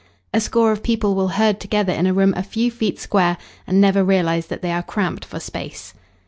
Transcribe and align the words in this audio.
A 0.33 0.41
score 0.41 0.71
of 0.71 0.81
people 0.81 1.13
will 1.13 1.27
herd 1.27 1.59
together 1.59 1.93
in 1.93 2.07
a 2.07 2.11
room 2.15 2.33
a 2.35 2.41
few 2.41 2.71
feet 2.71 2.99
square, 2.99 3.37
and 3.67 3.79
never 3.79 4.03
realise 4.03 4.47
that 4.47 4.63
they 4.63 4.71
are 4.71 4.81
cramped 4.81 5.23
for 5.23 5.39
space. 5.39 5.93